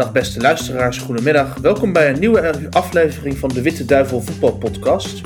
Dag 0.00 0.12
beste 0.12 0.40
luisteraars, 0.40 0.98
goedemiddag. 0.98 1.58
Welkom 1.58 1.92
bij 1.92 2.10
een 2.10 2.20
nieuwe 2.20 2.70
aflevering 2.70 3.38
van 3.38 3.48
de 3.48 3.62
Witte 3.62 3.84
Duivel 3.84 4.20
Voetbalpodcast. 4.20 5.20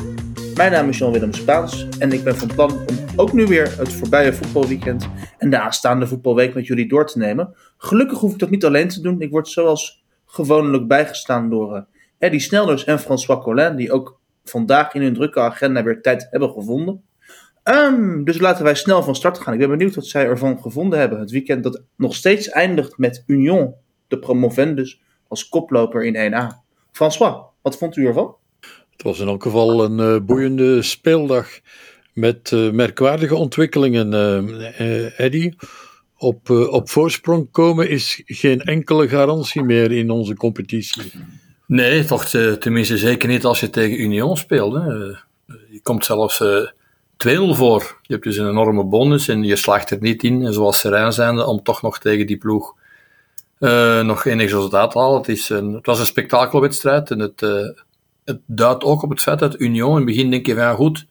Mijn 0.55 0.73
naam 0.73 0.89
is 0.89 0.99
Jan-Willem 0.99 1.33
Spaans 1.33 1.89
en 1.99 2.13
ik 2.13 2.25
ben 2.25 2.37
van 2.37 2.49
plan 2.55 2.71
om 2.71 2.97
ook 3.17 3.33
nu 3.33 3.47
weer 3.47 3.79
het 3.79 3.93
voorbije 3.93 4.33
voetbalweekend 4.33 5.09
en 5.39 5.51
de 5.51 5.59
aanstaande 5.59 6.07
voetbalweek 6.07 6.55
met 6.55 6.67
jullie 6.67 6.89
door 6.89 7.07
te 7.07 7.19
nemen. 7.19 7.55
Gelukkig 7.77 8.19
hoef 8.19 8.33
ik 8.33 8.39
dat 8.39 8.51
niet 8.51 8.65
alleen 8.65 8.89
te 8.89 9.01
doen. 9.01 9.21
Ik 9.21 9.31
word 9.31 9.49
zoals 9.49 10.05
gewoonlijk 10.27 10.87
bijgestaan 10.87 11.51
door 11.51 11.77
uh, 11.77 11.83
Eddie 12.19 12.41
Snelders 12.41 12.85
en 12.85 12.99
François 12.99 13.43
Collin, 13.43 13.77
die 13.77 13.93
ook 13.93 14.21
vandaag 14.45 14.95
in 14.95 15.03
hun 15.03 15.15
drukke 15.15 15.41
agenda 15.41 15.83
weer 15.83 16.01
tijd 16.01 16.27
hebben 16.31 16.51
gevonden. 16.51 17.03
Um, 17.65 18.25
dus 18.25 18.39
laten 18.39 18.65
wij 18.65 18.75
snel 18.75 19.03
van 19.03 19.15
start 19.15 19.39
gaan. 19.39 19.53
Ik 19.53 19.59
ben 19.59 19.71
benieuwd 19.71 19.95
wat 19.95 20.07
zij 20.07 20.25
ervan 20.25 20.61
gevonden 20.61 20.99
hebben. 20.99 21.21
Het 21.21 21.31
weekend 21.31 21.63
dat 21.63 21.83
nog 21.97 22.15
steeds 22.15 22.49
eindigt 22.49 22.99
met 22.99 23.23
Union, 23.27 23.75
de 24.09 24.19
promovendus, 24.19 25.01
als 25.29 25.49
koploper 25.49 26.05
in 26.05 26.33
1A. 26.33 26.65
François, 26.93 27.37
wat 27.63 27.77
vond 27.77 27.97
u 27.97 28.07
ervan? 28.07 28.35
Het 28.91 29.03
was 29.03 29.21
in 29.21 29.27
elk 29.27 29.43
geval 29.43 29.85
een 29.85 29.99
uh, 29.99 30.21
boeiende 30.21 30.83
speeldag 30.83 31.49
met 32.13 32.51
uh, 32.51 32.71
merkwaardige 32.71 33.35
ontwikkelingen. 33.35 34.13
Uh, 34.13 35.21
Eddie, 35.21 35.57
op, 36.17 36.51
op 36.51 36.91
voorsprong 36.91 37.51
komen 37.51 37.89
is 37.89 38.23
geen 38.25 38.61
enkele 38.61 39.09
garantie 39.09 39.63
meer 39.63 39.93
in 39.93 40.11
onze 40.11 40.35
competitie. 40.35 41.13
Nee, 41.67 42.05
toch 42.05 42.25
tenminste 42.59 42.99
zeker 42.99 43.29
niet 43.29 43.45
als 43.45 43.61
je 43.61 43.71
tegen 43.71 44.01
Union 44.01 44.37
speelt. 44.37 44.75
Hè. 44.75 44.87
Je 45.47 45.81
komt 45.83 46.05
zelfs 46.05 46.43
2-0 46.43 46.45
voor. 47.51 47.99
Je 48.03 48.13
hebt 48.13 48.25
dus 48.25 48.37
een 48.37 48.49
enorme 48.49 48.85
bonus 48.85 49.29
en 49.29 49.43
je 49.43 49.57
slaagt 49.57 49.91
er 49.91 50.01
niet 50.01 50.23
in, 50.23 50.53
zoals 50.53 50.79
Serijn 50.79 51.13
zijnde, 51.13 51.47
om 51.47 51.63
toch 51.63 51.83
nog 51.83 51.99
tegen 51.99 52.27
die 52.27 52.39
ploeg 52.39 52.75
uh, 53.65 54.01
nog 54.01 54.25
enig 54.25 54.51
resultaat 54.51 54.95
halen. 54.95 55.19
Het, 55.19 55.29
is 55.29 55.49
een, 55.49 55.73
het 55.73 55.87
was 55.87 55.99
een 55.99 56.07
spektakelwedstrijd 56.07 57.11
en 57.11 57.19
het, 57.19 57.43
uh, 57.43 57.69
het 58.25 58.41
duidt 58.47 58.85
ook 58.85 59.03
op 59.03 59.11
het 59.11 59.21
feit 59.21 59.39
dat 59.39 59.61
Union 59.61 59.91
in 59.91 59.97
het 59.97 60.05
begin 60.05 60.31
denk 60.31 60.47
je 60.47 60.55
van 60.55 60.63
ja 60.63 60.75
goed, 60.75 61.07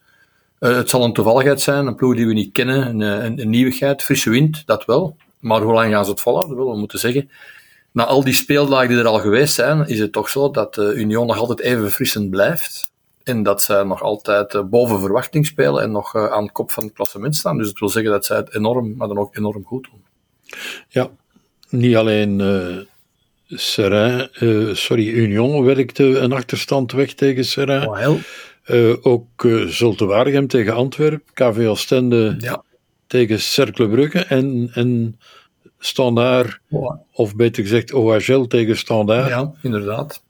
uh, 0.60 0.76
het 0.76 0.90
zal 0.90 1.04
een 1.04 1.12
toevalligheid 1.12 1.60
zijn, 1.60 1.86
een 1.86 1.94
ploeg 1.94 2.14
die 2.14 2.26
we 2.26 2.32
niet 2.32 2.52
kennen, 2.52 3.00
een, 3.00 3.40
een, 3.40 3.50
nieuwigheid, 3.50 4.02
frisse 4.02 4.30
wind, 4.30 4.66
dat 4.66 4.84
wel. 4.84 5.16
Maar 5.38 5.60
hoe 5.60 5.72
lang 5.72 5.92
gaan 5.92 6.04
ze 6.04 6.10
het 6.10 6.20
volhouden? 6.20 6.56
Wel, 6.56 6.70
we 6.70 6.78
moeten 6.78 6.98
zeggen. 6.98 7.30
Na 7.92 8.04
al 8.04 8.24
die 8.24 8.34
speeldagen 8.34 8.88
die 8.88 8.98
er 8.98 9.06
al 9.06 9.18
geweest 9.18 9.54
zijn, 9.54 9.86
is 9.86 9.98
het 9.98 10.12
toch 10.12 10.28
zo 10.28 10.50
dat 10.50 10.76
Union 10.76 11.26
nog 11.26 11.38
altijd 11.38 11.60
even 11.60 11.82
verfrissend 11.82 12.30
blijft. 12.30 12.92
En 13.22 13.42
dat 13.42 13.62
zij 13.62 13.82
nog 13.82 14.02
altijd 14.02 14.70
boven 14.70 15.00
verwachting 15.00 15.46
spelen 15.46 15.82
en 15.82 15.90
nog 15.90 16.16
aan 16.16 16.44
de 16.44 16.52
kop 16.52 16.70
van 16.70 16.84
het 16.84 16.92
klassement 16.92 17.36
staan. 17.36 17.58
Dus 17.58 17.66
dat 17.66 17.78
wil 17.78 17.88
zeggen 17.88 18.12
dat 18.12 18.24
zij 18.24 18.36
het 18.36 18.54
enorm, 18.54 18.96
maar 18.96 19.08
dan 19.08 19.18
ook 19.18 19.36
enorm 19.36 19.64
goed 19.64 19.88
doen. 19.90 20.04
Ja, 20.88 21.10
niet 21.76 21.96
alleen 21.96 22.38
uh, 23.50 24.74
sorry, 24.74 25.08
Union 25.08 25.64
werkte 25.64 26.18
een 26.18 26.32
achterstand 26.32 26.92
weg 26.92 27.12
tegen 27.12 27.44
Serain. 27.44 27.88
Oh, 27.88 28.96
ook 29.02 29.44
uh, 29.44 29.66
Zulte 29.66 30.06
Waregem 30.06 30.46
tegen 30.46 30.74
Antwerpen, 30.74 31.32
KV 31.32 31.66
Ostende 31.68 32.34
ja. 32.38 32.62
tegen 33.06 33.40
Cercle 33.40 33.88
Brugge 33.88 34.24
en, 34.24 34.70
en 34.74 35.18
Standaard, 35.78 36.58
oh. 36.70 36.96
of 37.12 37.36
beter 37.36 37.62
gezegd 37.62 37.92
OHL 37.92 38.42
tegen 38.46 38.76
Standaard. 38.76 39.28
Ja, 39.28 39.52
inderdaad. 39.62 40.22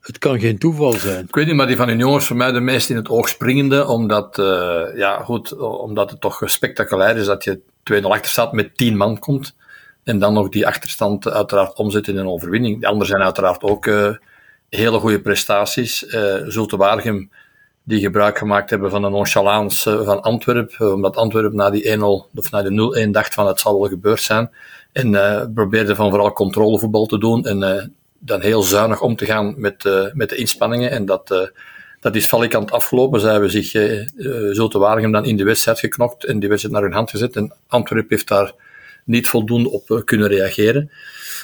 Het 0.00 0.18
kan 0.18 0.40
geen 0.40 0.58
toeval 0.58 0.92
zijn. 0.92 1.24
Ik 1.24 1.34
weet 1.34 1.46
niet, 1.46 1.54
maar 1.54 1.66
die 1.66 1.76
van 1.76 1.88
Union 1.88 2.16
is 2.16 2.24
voor 2.24 2.36
mij 2.36 2.52
de 2.52 2.60
meest 2.60 2.90
in 2.90 2.96
het 2.96 3.08
oog 3.08 3.28
springende, 3.28 3.86
omdat, 3.86 4.38
uh, 4.38 4.82
ja, 4.94 5.22
goed, 5.22 5.56
omdat 5.58 6.10
het 6.10 6.20
toch 6.20 6.42
spectaculair 6.44 7.16
is 7.16 7.26
dat 7.26 7.44
je 7.44 7.60
2-0 7.92 8.02
achter 8.02 8.30
staat 8.30 8.52
met 8.52 8.76
10 8.76 8.96
man 8.96 9.18
komt. 9.18 9.56
En 10.06 10.18
dan 10.18 10.32
nog 10.32 10.48
die 10.48 10.66
achterstand 10.66 11.28
uiteraard 11.28 11.76
omzet 11.76 12.08
in 12.08 12.16
een 12.16 12.28
overwinning. 12.28 12.80
De 12.80 12.86
anderen 12.86 13.08
zijn 13.08 13.22
uiteraard 13.22 13.62
ook 13.62 13.86
uh, 13.86 14.10
hele 14.68 14.98
goede 14.98 15.20
prestaties. 15.20 16.02
Uh, 16.02 16.34
Zulte 16.46 16.76
Waregem, 16.76 17.30
die 17.82 18.00
gebruik 18.00 18.38
gemaakt 18.38 18.70
hebben 18.70 18.90
van 18.90 19.02
de 19.02 19.08
nonchalance 19.08 20.04
van 20.04 20.22
Antwerpen, 20.22 20.94
omdat 20.94 21.16
Antwerpen 21.16 21.56
na 21.56 21.70
die 21.70 21.96
1-0 21.96 22.00
of 22.34 22.50
na 22.50 22.62
de 22.62 23.06
0-1 23.06 23.10
dacht 23.10 23.34
van 23.34 23.46
het 23.46 23.60
zal 23.60 23.80
wel 23.80 23.88
gebeurd 23.88 24.20
zijn. 24.20 24.50
En 24.92 25.12
uh, 25.12 25.42
probeerde 25.54 25.94
van 25.94 26.10
vooral 26.10 26.32
controlevoetbal 26.32 27.06
te 27.06 27.18
doen 27.18 27.44
en 27.44 27.90
dan 28.18 28.40
heel 28.40 28.62
zuinig 28.62 29.00
om 29.00 29.16
te 29.16 29.24
gaan 29.24 29.54
met, 29.56 29.84
uh, 29.84 30.04
met 30.12 30.28
de 30.28 30.36
inspanningen. 30.36 30.90
En 30.90 31.04
dat, 31.04 31.30
uh, 31.30 31.38
dat 32.00 32.14
is 32.14 32.28
valikant 32.28 32.72
afgelopen. 32.72 33.20
Zij 33.20 33.32
hebben 33.32 33.50
zich 33.50 33.74
uh, 33.74 34.06
Zulte 34.52 34.78
Waregem 34.78 35.12
dan 35.12 35.24
in 35.24 35.36
de 35.36 35.44
wedstrijd 35.44 35.78
geknokt 35.78 36.24
en 36.24 36.38
die 36.38 36.48
wedstrijd 36.48 36.74
naar 36.74 36.84
hun 36.84 36.96
hand 36.96 37.10
gezet. 37.10 37.36
En 37.36 37.54
Antwerp 37.66 38.10
heeft 38.10 38.28
daar 38.28 38.52
niet 39.06 39.28
voldoende 39.28 39.70
op 39.70 40.02
kunnen 40.04 40.28
reageren. 40.28 40.90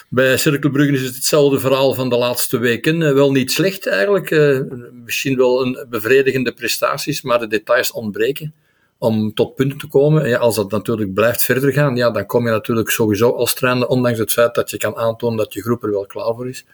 Bij 0.08 0.36
Cirkelbruggen 0.36 0.94
is 0.94 1.02
het 1.02 1.14
hetzelfde 1.14 1.60
verhaal 1.60 1.94
van 1.94 2.08
de 2.08 2.16
laatste 2.16 2.58
weken. 2.58 3.14
wel 3.14 3.32
niet 3.32 3.52
slecht 3.52 3.86
eigenlijk. 3.86 4.30
misschien 5.04 5.36
wel 5.36 5.66
een 5.66 5.86
bevredigende 5.90 6.52
prestaties, 6.52 7.22
maar 7.22 7.38
de 7.38 7.46
details 7.46 7.92
ontbreken 7.92 8.54
om 8.98 9.34
tot 9.34 9.54
punten 9.54 9.78
te 9.78 9.86
komen. 9.86 10.28
Ja, 10.28 10.38
als 10.38 10.56
dat 10.56 10.70
natuurlijk 10.70 11.14
blijft 11.14 11.42
verder 11.42 11.72
gaan, 11.72 11.96
ja, 11.96 12.10
dan 12.10 12.26
kom 12.26 12.44
je 12.44 12.50
natuurlijk 12.50 12.90
sowieso 12.90 13.30
als 13.30 13.54
trainer, 13.54 13.86
ondanks 13.86 14.18
het 14.18 14.32
feit 14.32 14.54
dat 14.54 14.70
je 14.70 14.76
kan 14.76 14.96
aantonen 14.96 15.36
dat 15.36 15.52
je 15.52 15.62
groep 15.62 15.82
er 15.82 15.90
wel 15.90 16.06
klaar 16.06 16.34
voor 16.34 16.48
is, 16.48 16.64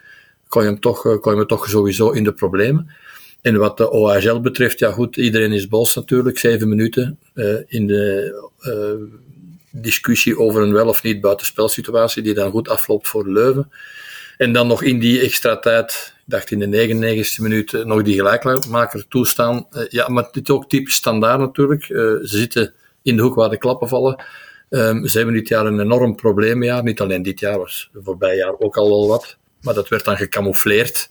kom 0.48 0.62
je, 0.62 0.69
hem 0.69 0.81
toch, 0.81 1.06
eh, 1.06 1.19
kom 1.21 1.38
je 1.38 1.47
toch 1.47 1.69
sowieso 1.69 2.10
in 2.10 2.25
de 2.25 2.32
problemen. 2.32 2.91
En 3.41 3.56
wat 3.56 3.77
de 3.77 3.91
OHL 3.91 4.41
betreft, 4.41 4.78
ja 4.78 4.91
goed, 4.91 5.16
iedereen 5.16 5.53
is 5.53 5.69
boos 5.69 5.94
natuurlijk, 5.94 6.38
zeven 6.38 6.69
minuten 6.69 7.19
in 7.66 7.87
de 7.87 8.32
discussie 9.71 10.39
over 10.39 10.62
een 10.62 10.73
wel 10.73 10.89
of 10.89 11.03
niet 11.03 11.21
buitenspelsituatie, 11.21 12.23
die 12.23 12.34
dan 12.34 12.51
goed 12.51 12.69
afloopt 12.69 13.09
voor 13.09 13.29
Leuven. 13.29 13.73
En 14.37 14.53
dan 14.53 14.67
nog 14.67 14.83
in 14.83 14.99
die 14.99 15.21
extra 15.21 15.59
tijd, 15.59 16.15
ik 16.17 16.23
dacht 16.25 16.51
in 16.51 16.59
de 16.59 16.67
99 16.67 17.39
minuut, 17.39 17.75
eh, 17.75 17.84
nog 17.84 18.03
die 18.03 18.15
gelijkmaker 18.15 19.09
toestaan. 19.09 19.67
Uh, 19.71 19.83
ja, 19.89 20.09
maar 20.09 20.28
dit 20.33 20.49
is 20.49 20.55
ook 20.55 20.69
typisch 20.69 20.95
standaard 20.95 21.41
natuurlijk. 21.41 21.89
Uh, 21.89 21.99
ze 21.99 22.19
zitten 22.23 22.75
in 23.03 23.17
de 23.17 23.23
hoek 23.23 23.34
waar 23.34 23.51
de 23.51 23.59
klappen 23.59 23.89
vallen. 23.89 24.25
Um, 24.71 25.07
ze 25.07 25.17
hebben 25.17 25.34
dit 25.34 25.49
jaar 25.49 25.67
een 25.67 25.81
enorm 25.81 26.15
probleemjaar. 26.15 26.83
Niet 26.83 27.01
alleen 27.01 27.23
dit 27.23 27.41
jaar, 27.41 27.59
was 27.59 27.91
voorbij 27.95 28.37
jaar 28.37 28.55
ook 28.59 28.77
al 28.77 28.89
wel 28.89 29.09
wat. 29.09 29.37
Maar 29.61 29.75
dat 29.75 29.89
werd 29.89 30.05
dan 30.05 30.17
gecamoufleerd 30.17 31.11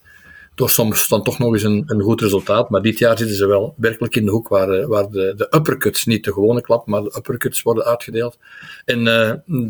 door 0.58 0.70
soms 0.70 1.08
dan 1.08 1.24
toch 1.24 1.40
nog 1.40 1.54
eens 1.54 1.64
een, 1.64 1.84
een 1.86 2.02
goed 2.02 2.22
resultaat. 2.22 2.70
Maar 2.70 2.82
dit 2.82 2.98
jaar 2.98 3.18
zitten 3.18 3.36
ze 3.36 3.48
wel 3.48 3.74
werkelijk 3.78 4.16
in 4.16 4.26
de 4.26 4.32
hoek 4.32 4.48
waar, 4.48 4.88
waar 4.88 5.10
de, 5.10 5.34
de 5.36 5.48
uppercuts, 5.56 6.06
niet 6.06 6.24
de 6.24 6.34
gewone 6.34 6.62
klap, 6.62 6.88
maar 6.88 7.02
de 7.02 7.14
uppercuts 7.18 7.62
worden 7.62 7.86
uitgedeeld. 7.86 8.38
En 8.86 9.04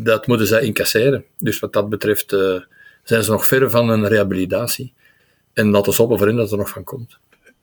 dat 0.02 0.26
moeten 0.26 0.46
zij 0.46 0.62
incasseren. 0.62 1.24
Dus 1.38 1.58
wat 1.58 1.72
dat 1.72 1.88
betreft 1.88 2.36
zijn 3.02 3.24
ze 3.24 3.30
nog 3.30 3.46
ver 3.46 3.70
van 3.70 3.88
een 3.88 4.08
rehabilitatie. 4.08 4.92
En 5.52 5.70
laten 5.70 5.92
we 5.92 6.02
hopen 6.02 6.18
voorin 6.18 6.36
dat 6.36 6.52
er 6.52 6.58
nog 6.58 6.68
van 6.68 6.84
komt. 6.84 7.18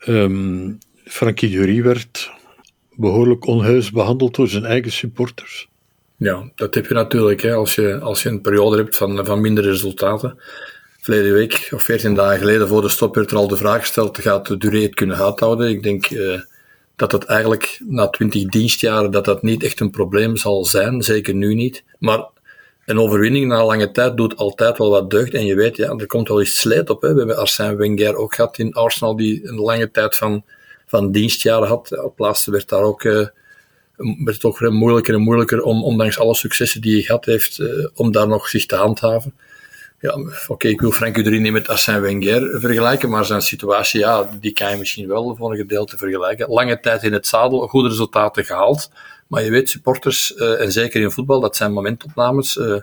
Um, 0.08 0.78
Frankie 1.06 1.50
Dury 1.50 1.84
werd 1.84 2.32
behoorlijk 2.96 3.46
onheus 3.46 3.92
behandeld 3.92 4.36
door 4.36 4.48
zijn 4.48 4.66
eigen 4.66 4.92
supporters. 4.92 5.70
Ja, 6.18 6.52
dat 6.56 6.76
heb 6.76 6.88
je 6.88 6.94
natuurlijk 6.94 7.42
hè, 7.42 7.54
als, 7.54 7.76
je, 7.76 8.00
als 8.00 8.24
je 8.24 8.30
een 8.30 8.42
periode 8.42 8.78
hebt 8.78 8.96
van, 8.96 9.26
van 9.26 9.42
minder 9.42 9.64
resultaten. 9.64 10.40
Verleden 11.06 11.34
week, 11.34 11.70
of 11.74 11.84
veertien 11.84 12.14
dagen 12.14 12.38
geleden 12.38 12.68
voor 12.68 12.82
de 12.82 12.90
stop, 12.90 13.16
werd 13.16 13.32
er 13.32 13.38
al 13.38 13.48
de 13.48 13.58
vraag 13.58 13.80
gesteld: 13.80 14.22
gaat 14.22 14.62
Duré 14.62 14.82
het 14.82 14.96
kunnen 14.96 15.18
uithouden? 15.18 15.70
Ik 15.70 15.84
denk 15.84 16.10
uh, 16.10 16.40
dat 16.96 17.12
dat 17.12 17.24
eigenlijk 17.24 17.82
na 17.88 18.08
twintig 18.08 18.46
dienstjaren 18.46 19.12
dat 19.12 19.26
dat 19.26 19.42
niet 19.42 19.64
echt 19.64 19.80
een 19.80 19.90
probleem 19.90 20.38
zal 20.38 20.66
zijn, 20.66 21.02
zeker 21.02 21.34
nu 21.34 21.54
niet. 21.54 21.84
Maar 22.00 22.26
een 22.86 23.00
overwinning 23.00 23.48
na 23.48 23.66
lange 23.66 23.92
tijd 23.92 24.18
doet 24.18 24.36
altijd 24.36 24.78
wel 24.78 24.90
wat 24.90 25.10
deugd. 25.10 25.34
En 25.34 25.46
je 25.46 25.56
weet, 25.56 25.78
ja, 25.78 25.90
er 25.90 26.08
komt 26.08 26.28
wel 26.28 26.40
eens 26.40 26.60
sleet 26.60 26.90
op. 26.90 27.02
Hè. 27.02 27.12
We 27.12 27.18
hebben 27.18 27.38
Arsène 27.38 27.76
Wenger 27.76 28.16
ook 28.16 28.36
gehad 28.36 28.58
in 28.58 28.74
Arsenal, 28.74 29.16
die 29.16 29.48
een 29.48 29.60
lange 29.60 29.92
tijd 29.92 30.16
van, 30.16 30.44
van 30.86 31.12
dienstjaren 31.12 31.68
had. 31.68 32.04
Op 32.04 32.20
laatste 32.20 32.52
werd 32.52 32.70
daar 32.70 32.84
ook, 32.84 33.04
uh, 33.04 33.28
werd 34.26 34.42
het 34.42 34.60
weer 34.60 34.74
moeilijker 34.74 35.14
en 35.14 35.22
moeilijker 35.22 35.62
om, 35.62 35.84
ondanks 35.84 36.20
alle 36.20 36.36
successen 36.36 36.82
die 36.82 36.94
hij 36.94 37.02
gehad 37.02 37.26
heeft, 37.26 37.60
uh, 37.60 37.88
om 37.94 38.12
daar 38.12 38.28
nog 38.28 38.48
zich 38.48 38.66
te 38.66 38.76
handhaven. 38.76 39.34
Ja, 40.06 40.18
oké, 40.48 40.68
ik 40.68 40.82
wil 40.82 40.92
Frank 40.92 41.18
Udry 41.18 41.38
niet 41.38 41.52
met 41.52 41.68
Arsène 41.68 42.00
Wenger 42.00 42.60
vergelijken, 42.60 43.10
maar 43.10 43.26
zijn 43.26 43.42
situatie, 43.42 44.00
ja, 44.00 44.30
die 44.40 44.54
kan 44.54 44.72
je 44.72 44.78
misschien 44.78 45.08
wel 45.08 45.36
voor 45.36 45.52
een 45.52 45.58
gedeelte 45.58 45.98
vergelijken. 45.98 46.50
Lange 46.50 46.80
tijd 46.80 47.04
in 47.04 47.14
het 47.14 47.28
zadel, 47.28 47.68
goede 47.68 47.90
resultaten 47.90 48.46
gehaald. 48.46 48.90
Maar 49.28 49.44
je 49.44 49.50
weet, 49.50 49.70
supporters, 49.70 50.34
uh, 50.36 50.62
en 50.62 50.72
zeker 50.72 51.02
in 51.02 51.12
voetbal, 51.12 51.40
dat 51.40 51.56
zijn 51.56 51.74
momentopnames. 51.74 52.56
Uh, 52.56 52.82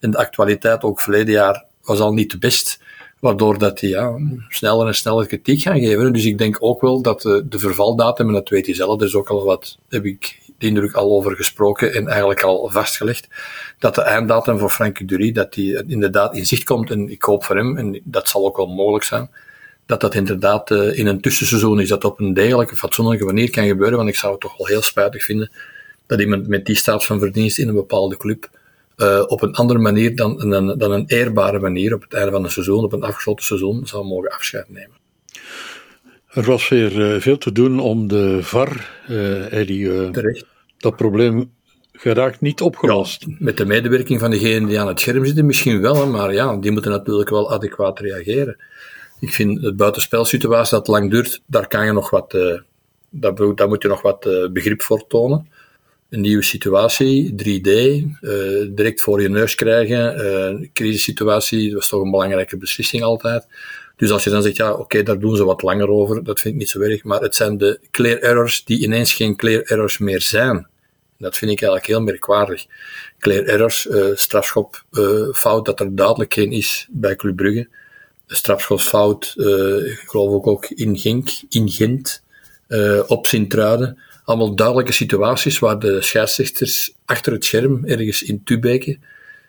in 0.00 0.10
de 0.10 0.16
actualiteit, 0.18 0.82
ook 0.82 1.00
verleden 1.00 1.34
jaar, 1.34 1.64
was 1.82 2.00
al 2.00 2.12
niet 2.12 2.30
de 2.30 2.38
best. 2.38 2.78
Waardoor 3.20 3.58
dat 3.58 3.78
die 3.78 3.88
ja, 3.88 4.18
sneller 4.48 4.86
en 4.86 4.94
sneller 4.94 5.26
kritiek 5.26 5.60
gaan 5.60 5.80
geven. 5.80 6.12
Dus 6.12 6.24
ik 6.24 6.38
denk 6.38 6.56
ook 6.60 6.80
wel 6.80 7.02
dat 7.02 7.22
de, 7.22 7.46
de 7.48 7.58
vervaldatum, 7.58 8.26
en 8.26 8.34
dat 8.34 8.48
weet 8.48 8.66
je 8.66 8.74
zelf, 8.74 9.02
is 9.02 9.14
ook 9.14 9.28
al 9.28 9.44
wat, 9.44 9.78
heb 9.88 10.04
ik 10.04 10.38
indruk 10.58 10.92
al 10.92 11.10
over 11.10 11.36
gesproken 11.36 11.94
en 11.94 12.08
eigenlijk 12.08 12.42
al 12.42 12.68
vastgelegd, 12.70 13.28
dat 13.78 13.94
de 13.94 14.02
einddatum 14.02 14.58
voor 14.58 14.70
Frankie 14.70 15.06
Dury, 15.06 15.32
dat 15.32 15.52
die 15.52 15.84
inderdaad 15.86 16.36
in 16.36 16.46
zicht 16.46 16.64
komt. 16.64 16.90
En 16.90 17.10
ik 17.10 17.22
hoop 17.22 17.44
voor 17.44 17.56
hem, 17.56 17.76
en 17.76 18.00
dat 18.04 18.28
zal 18.28 18.46
ook 18.46 18.56
wel 18.56 18.66
mogelijk 18.66 19.04
zijn, 19.04 19.30
dat 19.86 20.00
dat 20.00 20.14
inderdaad 20.14 20.70
uh, 20.70 20.98
in 20.98 21.06
een 21.06 21.20
tussenseizoen 21.20 21.80
is, 21.80 21.88
dat 21.88 22.04
op 22.04 22.20
een 22.20 22.34
degelijke, 22.34 22.76
fatsoenlijke 22.76 23.24
manier 23.24 23.50
kan 23.50 23.66
gebeuren. 23.66 23.96
Want 23.96 24.08
ik 24.08 24.16
zou 24.16 24.32
het 24.32 24.40
toch 24.40 24.56
wel 24.56 24.66
heel 24.66 24.82
spijtig 24.82 25.24
vinden 25.24 25.50
dat 26.06 26.20
iemand 26.20 26.48
met 26.48 26.66
die 26.66 26.76
staat 26.76 27.06
van 27.06 27.18
verdienst 27.18 27.58
in 27.58 27.68
een 27.68 27.74
bepaalde 27.74 28.16
club 28.16 28.50
uh, 28.96 29.22
op 29.26 29.42
een 29.42 29.54
andere 29.54 29.78
manier 29.78 30.16
dan, 30.16 30.50
dan, 30.50 30.78
dan 30.78 30.92
een 30.92 31.04
eerbare 31.06 31.58
manier 31.58 31.94
op 31.94 32.02
het 32.02 32.12
einde 32.12 32.30
van 32.30 32.44
een 32.44 32.50
seizoen, 32.50 32.84
op 32.84 32.92
een 32.92 33.02
afgesloten 33.02 33.44
seizoen, 33.44 33.86
zou 33.86 34.04
mogen 34.04 34.30
afscheid 34.30 34.68
nemen. 34.68 34.96
Er 36.34 36.42
was 36.42 36.68
weer 36.68 37.20
veel 37.20 37.38
te 37.38 37.52
doen 37.52 37.80
om 37.80 38.08
de 38.08 38.42
VAR, 38.42 38.90
Eddie. 39.50 40.10
Terecht. 40.10 40.46
Dat 40.78 40.96
probleem 40.96 41.50
geraakt 41.92 42.40
niet 42.40 42.60
opgelost. 42.60 43.26
met 43.38 43.56
de 43.56 43.64
medewerking 43.64 44.20
van 44.20 44.30
degenen 44.30 44.68
die 44.68 44.80
aan 44.80 44.88
het 44.88 45.00
scherm 45.00 45.24
zitten 45.24 45.46
misschien 45.46 45.80
wel, 45.80 46.06
maar 46.06 46.32
ja, 46.32 46.56
die 46.56 46.70
moeten 46.70 46.90
natuurlijk 46.90 47.30
wel 47.30 47.52
adequaat 47.52 47.98
reageren. 47.98 48.56
Ik 49.20 49.32
vind 49.32 49.62
het 49.62 49.76
buitenspelsituatie 49.76 50.76
dat 50.76 50.88
lang 50.88 51.10
duurt, 51.10 51.42
daar 51.46 51.68
kan 51.68 51.86
je 51.86 51.92
nog 51.92 52.10
wat, 52.10 52.34
uh, 52.34 52.58
daar, 53.10 53.34
daar, 53.54 53.68
moet 53.68 53.82
je 53.82 53.88
nog 53.88 54.02
wat 54.02 54.26
uh, 54.26 54.50
begrip 54.50 54.82
voor 54.82 55.06
tonen. 55.06 55.48
Een 56.10 56.20
nieuwe 56.20 56.42
situatie, 56.42 57.32
3D, 57.32 57.68
uh, 57.68 58.02
eh, 58.62 58.68
direct 58.70 59.00
voor 59.00 59.22
je 59.22 59.28
neus 59.28 59.54
krijgen, 59.54 60.26
een 60.26 60.70
crisissituatie, 60.72 61.64
dat 61.64 61.74
was 61.74 61.88
toch 61.88 62.02
een 62.02 62.10
belangrijke 62.10 62.56
beslissing 62.56 63.02
altijd. 63.02 63.46
Dus 63.96 64.10
als 64.10 64.24
je 64.24 64.30
dan 64.30 64.42
zegt, 64.42 64.56
ja, 64.56 64.72
oké, 64.72 65.02
daar 65.02 65.18
doen 65.18 65.36
ze 65.36 65.44
wat 65.44 65.62
langer 65.62 65.88
over, 65.88 66.24
dat 66.24 66.40
vind 66.40 66.54
ik 66.54 66.60
niet 66.60 66.70
zo 66.70 66.80
erg, 66.80 67.04
maar 67.04 67.20
het 67.20 67.34
zijn 67.34 67.58
de 67.58 67.80
clear 67.90 68.18
errors 68.18 68.64
die 68.64 68.82
ineens 68.82 69.12
geen 69.12 69.36
clear 69.36 69.62
errors 69.62 69.98
meer 69.98 70.20
zijn. 70.20 70.66
Dat 71.18 71.36
vind 71.36 71.50
ik 71.50 71.60
eigenlijk 71.60 71.86
heel 71.86 72.00
merkwaardig. 72.00 72.66
Clear 73.18 73.44
errors, 73.44 73.86
uh, 73.86 74.06
strafschop, 74.14 74.84
uh, 74.92 75.32
fout 75.32 75.64
dat 75.64 75.80
er 75.80 75.96
duidelijk 75.96 76.34
geen 76.34 76.52
is 76.52 76.88
bij 76.90 77.16
Club 77.16 77.36
Brugge. 77.36 77.68
Strafschopfout, 78.26 79.34
uh, 79.36 79.90
ik 79.90 80.02
geloof 80.06 80.32
ook, 80.32 80.46
ook 80.46 80.66
in 80.66 80.98
Genk, 80.98 81.28
in 81.48 81.70
Gent, 81.70 82.22
op 83.06 83.26
Sint-Truiden. 83.26 83.98
Allemaal 84.24 84.54
duidelijke 84.54 84.92
situaties 84.92 85.58
waar 85.58 85.78
de 85.78 86.02
scheidsrechters 86.02 86.94
achter 87.04 87.32
het 87.32 87.44
scherm, 87.44 87.84
ergens 87.84 88.22
in 88.22 88.42
Tubeke, 88.44 88.98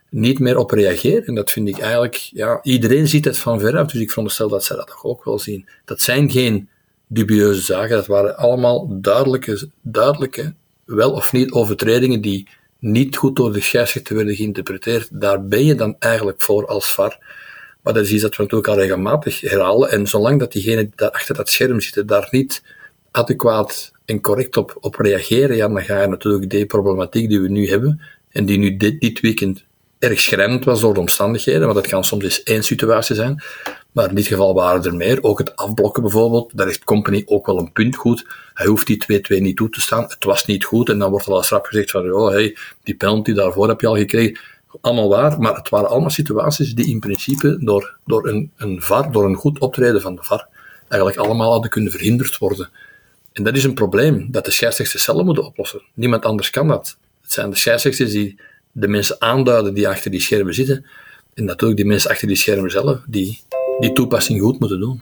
niet 0.09 0.39
meer 0.39 0.57
op 0.57 0.71
reageren. 0.71 1.25
En 1.25 1.35
dat 1.35 1.51
vind 1.51 1.67
ik 1.67 1.77
eigenlijk, 1.77 2.15
ja, 2.15 2.59
iedereen 2.63 3.07
ziet 3.07 3.25
het 3.25 3.37
van 3.37 3.59
veraf, 3.59 3.91
dus 3.91 4.01
ik 4.01 4.09
veronderstel 4.09 4.49
dat 4.49 4.63
zij 4.63 4.75
dat 4.75 4.87
toch 4.87 5.03
ook 5.03 5.23
wel 5.23 5.39
zien. 5.39 5.67
Dat 5.85 6.01
zijn 6.01 6.31
geen 6.31 6.69
dubieuze 7.07 7.61
zaken, 7.61 7.95
dat 7.95 8.07
waren 8.07 8.37
allemaal 8.37 8.87
duidelijke, 9.01 9.69
duidelijke 9.81 10.53
wel 10.85 11.11
of 11.11 11.31
niet 11.31 11.51
overtredingen 11.51 12.21
die 12.21 12.47
niet 12.79 13.15
goed 13.15 13.35
door 13.35 13.53
de 13.53 13.61
scheidsrechter 13.61 14.15
werden 14.15 14.35
geïnterpreteerd, 14.35 15.07
daar 15.11 15.45
ben 15.45 15.65
je 15.65 15.75
dan 15.75 15.95
eigenlijk 15.99 16.41
voor 16.41 16.67
als 16.67 16.93
VAR. 16.93 17.17
Maar 17.81 17.93
dat 17.93 18.03
is 18.03 18.11
iets 18.11 18.21
dat 18.21 18.35
we 18.35 18.43
natuurlijk 18.43 18.69
al 18.69 18.79
regelmatig 18.79 19.41
herhalen. 19.41 19.91
En 19.91 20.07
zolang 20.07 20.39
dat 20.39 20.51
diegenen 20.51 20.83
die 20.83 20.93
daar 20.95 21.11
achter 21.11 21.35
dat 21.35 21.49
scherm 21.49 21.81
zitten, 21.81 22.07
daar 22.07 22.27
niet 22.31 22.63
adequaat 23.11 23.91
en 24.05 24.21
correct 24.21 24.57
op, 24.57 24.77
op 24.79 24.95
reageren, 24.95 25.55
ja, 25.55 25.67
dan 25.67 25.81
ga 25.81 26.01
je 26.01 26.07
natuurlijk 26.07 26.49
die 26.49 26.65
problematiek 26.65 27.29
die 27.29 27.39
we 27.39 27.49
nu 27.49 27.69
hebben, 27.69 28.01
en 28.29 28.45
die 28.45 28.57
nu 28.57 28.77
dit, 28.77 29.01
dit 29.01 29.19
weekend 29.19 29.63
erg 29.99 30.19
schrijnend 30.19 30.65
was 30.65 30.79
door 30.79 30.93
de 30.93 30.99
omstandigheden, 30.99 31.61
want 31.61 31.75
dat 31.75 31.87
kan 31.87 32.03
soms 32.03 32.23
eens 32.23 32.43
één 32.43 32.63
situatie 32.63 33.15
zijn, 33.15 33.43
maar 33.91 34.09
in 34.09 34.15
dit 34.15 34.27
geval 34.27 34.53
waren 34.53 34.83
er 34.83 34.95
meer. 34.95 35.23
Ook 35.23 35.37
het 35.37 35.55
afblokken 35.55 36.03
bijvoorbeeld, 36.03 36.57
daar 36.57 36.67
heeft 36.67 36.83
Company 36.83 37.23
ook 37.25 37.45
wel 37.45 37.59
een 37.59 37.71
punt 37.71 37.95
goed. 37.95 38.27
Hij 38.53 38.65
hoeft 38.65 38.87
die 38.87 39.23
2-2 39.37 39.41
niet 39.41 39.57
toe 39.57 39.69
te 39.69 39.81
staan. 39.81 40.03
Het 40.03 40.23
was 40.23 40.45
niet 40.45 40.63
goed 40.63 40.89
en 40.89 40.99
dan 40.99 41.09
wordt 41.09 41.25
er 41.25 41.31
al 41.31 41.43
straf 41.43 41.67
gezegd 41.67 41.91
van, 41.91 42.11
oh, 42.11 42.29
hey, 42.29 42.57
die 42.83 42.95
penalty 42.95 43.33
daarvoor 43.33 43.67
heb 43.67 43.81
je 43.81 43.87
al 43.87 43.95
gekregen. 43.95 44.39
Allemaal 44.81 45.09
waar, 45.09 45.39
maar 45.39 45.55
het 45.55 45.69
waren 45.69 45.89
allemaal 45.89 46.09
situaties 46.09 46.75
die 46.75 46.87
in 46.87 46.99
principe 46.99 47.57
door, 47.59 47.97
door 48.05 48.27
een, 48.27 48.51
een 48.57 48.81
VAR, 48.81 49.11
door 49.11 49.25
een 49.25 49.35
goed 49.35 49.59
optreden 49.59 50.01
van 50.01 50.15
de 50.15 50.23
VAR, 50.23 50.47
eigenlijk 50.87 51.21
allemaal 51.21 51.51
hadden 51.51 51.69
kunnen 51.69 51.91
verhinderd 51.91 52.37
worden. 52.37 52.69
En 53.33 53.43
dat 53.43 53.55
is 53.55 53.63
een 53.63 53.73
probleem 53.73 54.31
dat 54.31 54.45
de 54.45 54.51
scheidsrechters 54.51 55.03
zelf 55.03 55.23
moeten 55.23 55.45
oplossen. 55.45 55.81
Niemand 55.93 56.25
anders 56.25 56.49
kan 56.49 56.67
dat. 56.67 56.97
Het 57.21 57.31
zijn 57.31 57.49
de 57.49 57.55
scheidsrechters 57.55 58.11
die 58.11 58.39
de 58.77 58.87
mensen 58.87 59.21
aanduiden 59.21 59.73
die 59.73 59.87
achter 59.87 60.11
die 60.11 60.19
schermen 60.19 60.53
zitten. 60.53 60.85
En 61.33 61.45
natuurlijk 61.45 61.79
die 61.79 61.87
mensen 61.87 62.09
achter 62.09 62.27
die 62.27 62.37
schermen 62.37 62.71
zelf, 62.71 63.01
die 63.07 63.39
die 63.79 63.93
toepassing 63.93 64.41
goed 64.41 64.59
moeten 64.59 64.79
doen. 64.79 65.01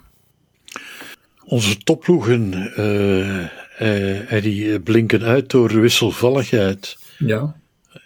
Onze 1.45 1.77
topploegen, 1.77 2.71
uh, 2.77 4.31
uh, 4.31 4.41
die 4.41 4.79
blinken 4.79 5.23
uit 5.23 5.49
door 5.49 5.79
wisselvalligheid. 5.81 6.97
Ja. 7.17 7.55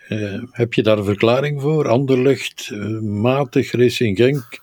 Uh, 0.10 0.44
heb 0.52 0.74
je 0.74 0.84
daar 0.84 0.98
een 0.98 1.04
verklaring 1.04 1.62
voor? 1.62 1.88
Anderlecht, 1.88 2.72
matig, 3.02 3.72
Racing 3.72 4.18
Genk, 4.18 4.60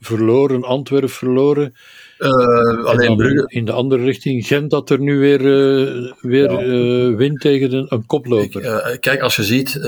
verloren, 0.00 0.64
Antwerpen 0.64 1.10
verloren. 1.10 1.74
Uh, 2.18 2.84
alleen 2.84 3.16
Brugge. 3.16 3.44
In 3.46 3.64
de 3.64 3.72
andere 3.72 4.04
richting, 4.04 4.46
Gent 4.46 4.70
dat 4.70 4.90
er 4.90 5.00
nu 5.00 5.18
weer, 5.18 5.40
uh, 5.40 6.12
weer 6.20 6.50
ja. 6.50 6.62
uh, 6.62 7.16
wint 7.16 7.40
tegen 7.40 7.72
een, 7.72 7.86
een 7.88 8.06
koploper. 8.06 8.98
kijk, 9.00 9.20
als 9.20 9.36
je 9.36 9.44
ziet, 9.44 9.80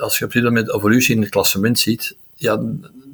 als 0.00 0.18
je 0.18 0.24
op 0.24 0.32
dit 0.32 0.42
moment 0.42 0.74
evolutie 0.74 1.14
in 1.14 1.20
het 1.20 1.30
klassement 1.30 1.78
ziet, 1.78 2.16
ja, 2.34 2.60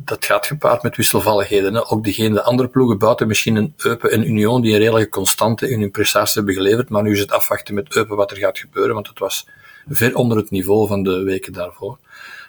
dat 0.06 0.24
gaat 0.24 0.46
gepaard 0.46 0.82
met 0.82 0.96
wisselvalligheden. 0.96 1.74
Hè. 1.74 1.90
Ook 1.90 2.04
diegene, 2.04 2.34
de 2.34 2.42
andere 2.42 2.68
ploegen 2.68 2.98
buiten 2.98 3.26
misschien 3.26 3.56
een 3.56 3.74
Eupen 3.76 4.10
en 4.10 4.28
Union 4.28 4.62
die 4.62 4.72
een 4.72 4.78
redelijke 4.78 5.08
constante 5.08 5.70
in 5.70 5.80
hun 5.80 5.90
prestaties 5.90 6.34
hebben 6.34 6.54
geleverd, 6.54 6.88
maar 6.88 7.02
nu 7.02 7.12
is 7.12 7.20
het 7.20 7.32
afwachten 7.32 7.74
met 7.74 7.96
Eupen 7.96 8.16
wat 8.16 8.30
er 8.30 8.36
gaat 8.36 8.58
gebeuren, 8.58 8.94
want 8.94 9.08
het 9.08 9.18
was 9.18 9.46
ver 9.88 10.14
onder 10.14 10.36
het 10.36 10.50
niveau 10.50 10.86
van 10.86 11.02
de 11.02 11.22
weken 11.22 11.52
daarvoor. 11.52 11.98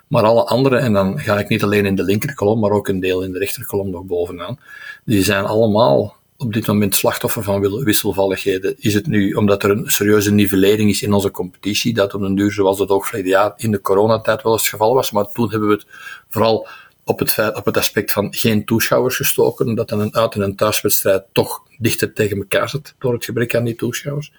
Maar 0.07 0.23
alle 0.23 0.45
andere, 0.45 0.77
en 0.77 0.93
dan 0.93 1.19
ga 1.19 1.39
ik 1.39 1.47
niet 1.47 1.63
alleen 1.63 1.85
in 1.85 1.95
de 1.95 2.03
linkerkolom, 2.03 2.59
maar 2.59 2.71
ook 2.71 2.87
een 2.87 2.99
deel 2.99 3.23
in 3.23 3.31
de 3.31 3.39
rechterkolom 3.39 3.89
nog 3.89 4.03
bovenaan, 4.03 4.59
die 5.05 5.23
zijn 5.23 5.45
allemaal 5.45 6.15
op 6.37 6.53
dit 6.53 6.67
moment 6.67 6.95
slachtoffer 6.95 7.43
van 7.43 7.83
wisselvalligheden. 7.83 8.75
Is 8.79 8.93
het 8.93 9.07
nu 9.07 9.33
omdat 9.33 9.63
er 9.63 9.69
een 9.69 9.83
serieuze 9.91 10.31
nivellering 10.31 10.89
is 10.89 11.01
in 11.01 11.13
onze 11.13 11.31
competitie, 11.31 11.93
dat 11.93 12.13
op 12.13 12.21
een 12.21 12.35
duur, 12.35 12.51
zoals 12.51 12.79
het 12.79 12.89
ook 12.89 13.05
verleden 13.05 13.31
jaar 13.31 13.53
in 13.57 13.71
de 13.71 13.81
coronatijd 13.81 14.43
wel 14.43 14.51
eens 14.51 14.61
het 14.61 14.71
geval 14.71 14.93
was, 14.93 15.11
maar 15.11 15.31
toen 15.31 15.49
hebben 15.49 15.67
we 15.69 15.73
het 15.73 15.85
vooral 16.27 16.67
op 17.03 17.19
het, 17.19 17.31
feit, 17.31 17.55
op 17.55 17.65
het 17.65 17.77
aspect 17.77 18.11
van 18.11 18.33
geen 18.33 18.65
toeschouwers 18.65 19.15
gestoken, 19.15 19.65
omdat 19.65 19.89
dan 19.89 19.99
een 19.99 20.15
uit- 20.15 20.35
en 20.35 20.41
een 20.41 20.55
thuiswedstrijd 20.55 21.23
toch 21.31 21.63
dichter 21.77 22.13
tegen 22.13 22.37
elkaar 22.37 22.69
zit 22.69 22.95
door 22.99 23.13
het 23.13 23.25
gebrek 23.25 23.55
aan 23.55 23.63
die 23.63 23.75
toeschouwers. 23.75 24.31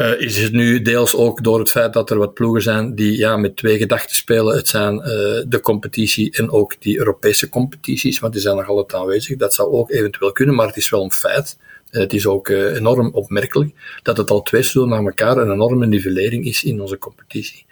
Uh, 0.00 0.20
is 0.20 0.42
het 0.42 0.52
nu 0.52 0.82
deels 0.82 1.16
ook 1.16 1.42
door 1.42 1.58
het 1.58 1.70
feit 1.70 1.92
dat 1.92 2.10
er 2.10 2.18
wat 2.18 2.34
ploegen 2.34 2.62
zijn 2.62 2.94
die 2.94 3.18
ja, 3.18 3.36
met 3.36 3.56
twee 3.56 3.78
gedachten 3.78 4.16
spelen. 4.16 4.56
Het 4.56 4.68
zijn 4.68 4.94
uh, 4.94 5.04
de 5.46 5.60
competitie 5.62 6.36
en 6.36 6.50
ook 6.50 6.80
die 6.80 6.98
Europese 6.98 7.48
competities, 7.48 8.18
want 8.18 8.32
die 8.32 8.42
zijn 8.42 8.56
nog 8.56 8.68
altijd 8.68 9.00
aanwezig. 9.00 9.36
Dat 9.36 9.54
zou 9.54 9.72
ook 9.72 9.90
eventueel 9.90 10.32
kunnen, 10.32 10.54
maar 10.54 10.66
het 10.66 10.76
is 10.76 10.90
wel 10.90 11.02
een 11.02 11.12
feit. 11.12 11.58
Uh, 11.90 12.00
het 12.00 12.12
is 12.12 12.26
ook 12.26 12.48
enorm 12.48 13.10
opmerkelijk 13.12 13.70
dat 14.02 14.16
het 14.16 14.30
al 14.30 14.42
twee 14.42 14.62
seizoenen 14.62 14.98
na 14.98 15.06
elkaar 15.06 15.36
een 15.36 15.52
enorme 15.52 15.86
nivellering 15.86 16.44
is 16.44 16.64
in 16.64 16.80
onze 16.80 16.98
competitie. 16.98 17.66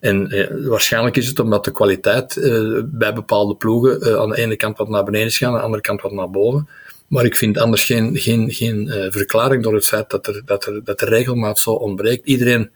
En 0.00 0.30
eh, 0.30 0.68
waarschijnlijk 0.68 1.16
is 1.16 1.26
het 1.26 1.38
omdat 1.38 1.64
de 1.64 1.72
kwaliteit 1.72 2.36
eh, 2.36 2.80
bij 2.84 3.12
bepaalde 3.12 3.54
ploegen 3.54 4.00
eh, 4.00 4.16
aan 4.16 4.28
de 4.28 4.36
ene 4.36 4.56
kant 4.56 4.78
wat 4.78 4.88
naar 4.88 5.04
beneden 5.04 5.26
is 5.26 5.38
gaan, 5.38 5.48
aan 5.48 5.58
de 5.58 5.64
andere 5.64 5.82
kant 5.82 6.00
wat 6.00 6.12
naar 6.12 6.30
boven. 6.30 6.68
Maar 7.10 7.24
ik 7.24 7.36
vind 7.36 7.58
anders 7.58 7.84
geen, 7.84 8.16
geen, 8.16 8.50
geen 8.52 8.86
uh, 8.86 9.06
verklaring 9.08 9.62
door 9.62 9.74
het 9.74 9.86
feit 9.86 10.10
dat, 10.10 10.26
er, 10.26 10.42
dat, 10.44 10.64
er, 10.64 10.84
dat 10.84 10.98
de 10.98 11.06
regelmaat 11.06 11.58
zo 11.58 11.70
ontbreekt. 11.70 12.26
Iedereen 12.26 12.70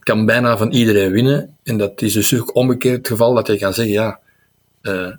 kan 0.00 0.26
bijna 0.26 0.56
van 0.56 0.72
iedereen 0.72 1.12
winnen. 1.12 1.56
En 1.62 1.78
dat 1.78 2.02
is 2.02 2.12
dus 2.12 2.40
ook 2.40 2.54
omgekeerd 2.54 2.96
het 2.96 3.08
geval 3.08 3.34
dat 3.34 3.46
je 3.46 3.58
kan 3.58 3.74
zeggen, 3.74 3.94
ja, 3.94 4.18
uh, 4.82 5.12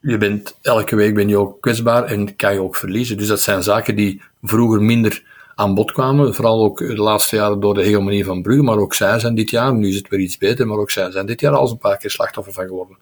je 0.00 0.18
bent, 0.18 0.58
elke 0.62 0.96
week 0.96 1.14
ben 1.14 1.28
je 1.28 1.36
ook 1.36 1.60
kwetsbaar 1.60 2.04
en 2.04 2.36
kan 2.36 2.52
je 2.52 2.62
ook 2.62 2.76
verliezen. 2.76 3.16
Dus 3.16 3.26
dat 3.26 3.40
zijn 3.40 3.62
zaken 3.62 3.96
die 3.96 4.22
vroeger 4.42 4.82
minder 4.82 5.22
aan 5.54 5.74
bod 5.74 5.92
kwamen. 5.92 6.34
Vooral 6.34 6.64
ook 6.64 6.78
de 6.78 6.96
laatste 6.96 7.36
jaren 7.36 7.60
door 7.60 7.74
de 7.74 7.82
hegemonie 7.82 8.24
van 8.24 8.42
Brugge, 8.42 8.62
maar 8.62 8.78
ook 8.78 8.94
zij 8.94 9.18
zijn 9.18 9.34
dit 9.34 9.50
jaar, 9.50 9.74
nu 9.74 9.88
is 9.88 9.96
het 9.96 10.08
weer 10.08 10.20
iets 10.20 10.38
beter, 10.38 10.66
maar 10.66 10.78
ook 10.78 10.90
zij 10.90 11.10
zijn 11.10 11.26
dit 11.26 11.40
jaar 11.40 11.52
al 11.52 11.62
eens 11.62 11.70
een 11.70 11.78
paar 11.78 11.98
keer 11.98 12.10
slachtoffer 12.10 12.52
van 12.52 12.66
geworden. 12.66 12.96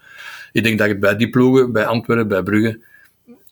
Ik 0.53 0.63
denk 0.63 0.79
dat 0.79 0.89
het 0.89 1.01
bij 1.01 1.17
die 1.17 1.31
ploegen, 1.31 1.73
bij 1.73 1.87
Antwerpen, 1.87 2.29
bij 2.29 2.43
Brugge, 2.43 2.69
eh, 2.69 2.93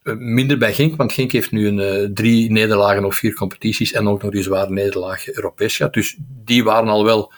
minder 0.02 0.58
bij 0.58 0.74
Genk, 0.74 0.96
want 0.96 1.12
Genk 1.12 1.32
heeft 1.32 1.50
nu 1.50 1.66
een, 1.66 1.78
uh, 1.78 2.08
drie 2.14 2.50
nederlagen 2.50 3.04
of 3.04 3.16
vier 3.16 3.34
competities 3.34 3.92
en 3.92 4.08
ook 4.08 4.22
nog 4.22 4.30
die 4.30 4.42
zware 4.42 4.70
nederlaag 4.70 5.28
Europees 5.28 5.76
gehad. 5.76 5.94
Dus 5.94 6.16
die 6.44 6.64
waren 6.64 6.88
al 6.88 7.04
wel 7.04 7.32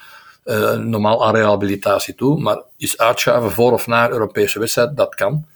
uh, 0.45 0.77
normaal 0.77 1.27
aan 1.27 1.35
rehabilitatie 1.35 2.15
toe, 2.15 2.41
maar 2.41 2.63
is 2.77 2.99
uitschuiven 2.99 3.51
voor 3.51 3.73
of 3.73 3.87
na 3.87 4.11
Europese 4.11 4.59
wedstrijd, 4.59 4.97
dat 4.97 5.15
kan. 5.15 5.47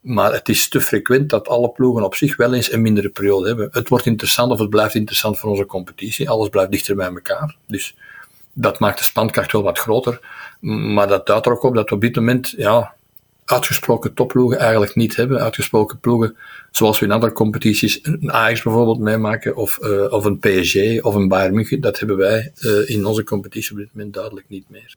Maar 0.00 0.32
het 0.32 0.48
is 0.48 0.68
te 0.68 0.80
frequent 0.80 1.30
dat 1.30 1.48
alle 1.48 1.70
ploegen 1.70 2.04
op 2.04 2.14
zich 2.14 2.36
wel 2.36 2.54
eens 2.54 2.72
een 2.72 2.82
mindere 2.82 3.08
periode 3.08 3.46
hebben. 3.46 3.68
Het 3.72 3.88
wordt 3.88 4.06
interessant 4.06 4.52
of 4.52 4.58
het 4.58 4.70
blijft 4.70 4.94
interessant 4.94 5.38
voor 5.38 5.50
onze 5.50 5.66
competitie. 5.66 6.30
Alles 6.30 6.48
blijft 6.48 6.70
dichter 6.70 6.96
bij 6.96 7.06
elkaar. 7.06 7.56
Dus 7.66 7.96
dat 8.52 8.78
maakt 8.78 8.98
de 8.98 9.04
spankracht 9.04 9.52
wel 9.52 9.62
wat 9.62 9.78
groter. 9.78 10.20
Maar 10.60 11.08
dat 11.08 11.26
duidt 11.26 11.46
er 11.46 11.52
ook 11.52 11.62
op 11.62 11.74
dat 11.74 11.88
we 11.88 11.94
op 11.94 12.00
dit 12.00 12.16
moment 12.16 12.54
ja, 12.56 12.94
uitgesproken 13.44 14.14
topploegen 14.14 14.58
eigenlijk 14.58 14.94
niet 14.94 15.16
hebben. 15.16 15.40
Uitgesproken 15.40 15.98
ploegen 15.98 16.36
zoals 16.70 16.98
we 16.98 17.06
in 17.06 17.12
andere 17.12 17.32
competities 17.32 17.98
een 18.02 18.32
Ajax 18.32 18.62
bijvoorbeeld 18.62 18.98
meemaken, 18.98 19.56
of, 19.56 19.78
uh, 19.82 20.12
of 20.12 20.24
een 20.24 20.38
PSG 20.38 21.02
of 21.02 21.14
een 21.14 21.28
Bayern 21.28 21.54
München. 21.54 21.80
Dat 21.80 21.98
hebben 21.98 22.16
wij 22.16 22.52
uh, 22.60 22.88
in 22.88 23.06
onze 23.06 23.24
competitie 23.24 23.72
op 23.72 23.78
dit 23.78 23.88
moment 23.92 24.14
duidelijk 24.14 24.46
niet 24.48 24.64
meer. 24.68 24.94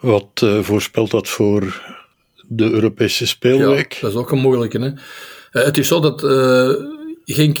Wat 0.00 0.40
uh, 0.44 0.62
voorspelt 0.62 1.10
dat 1.10 1.28
voor 1.28 1.82
de 2.48 2.70
Europese 2.70 3.26
speelweek. 3.26 3.92
Ja, 3.92 4.00
dat 4.00 4.10
is 4.10 4.16
ook 4.16 4.30
een 4.30 4.38
moeilijke. 4.38 4.78
Hè? 4.78 4.90
Het 5.62 5.78
is 5.78 5.88
zo 5.88 6.00
dat 6.00 6.20
Genk, 7.24 7.58